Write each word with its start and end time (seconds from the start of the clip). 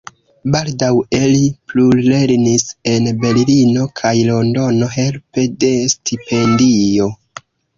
Baldaŭe 0.53 1.19
li 1.33 1.41
plulernis 1.71 2.65
en 2.93 3.11
Berlino 3.25 3.85
kaj 4.01 4.15
Londono 4.31 4.89
helpe 4.97 5.47
de 5.65 5.71
stipendio. 5.97 7.13